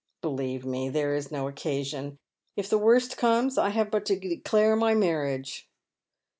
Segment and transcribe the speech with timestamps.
[0.23, 2.17] "Believe me, there is no occasion.
[2.57, 5.65] If the worst comes I have but to declare my maniage."